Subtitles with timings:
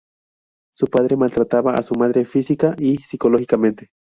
[0.71, 3.91] Su padre maltrataba a su madre física y psicológicamente.